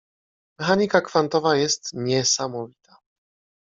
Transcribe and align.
Mechanika 0.59 1.01
kwantowa 1.01 1.55
jest 1.57 1.89
niesamowita. 1.93 2.95